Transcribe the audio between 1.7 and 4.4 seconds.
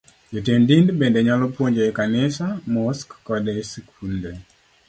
e kanise, mosque koda e skunde